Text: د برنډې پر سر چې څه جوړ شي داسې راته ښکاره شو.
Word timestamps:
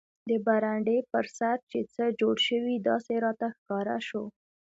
د 0.29 0.31
برنډې 0.45 0.97
پر 1.11 1.25
سر 1.37 1.57
چې 1.71 1.79
څه 1.93 2.03
جوړ 2.19 2.35
شي 2.45 2.57
داسې 2.89 3.13
راته 3.25 3.47
ښکاره 3.57 3.97
شو. 4.07 4.23